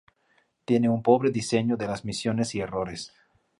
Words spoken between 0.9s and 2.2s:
pobre diseño de las